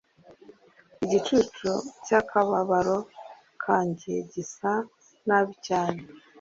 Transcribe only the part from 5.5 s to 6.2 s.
cyane